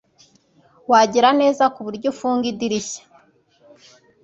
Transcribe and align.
Wagira 0.91 1.29
neza 1.41 1.63
kuburyo 1.73 2.07
ufunga 2.13 2.45
idirishya 2.51 3.03